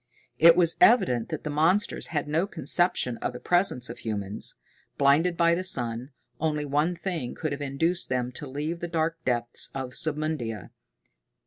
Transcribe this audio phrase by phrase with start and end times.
[0.39, 4.55] It was evident that the monsters had no conception of the presence of humans.
[4.97, 9.23] Blinded by the sun, only one thing could have induced them to leave the dark
[9.25, 10.71] depths of Submundia.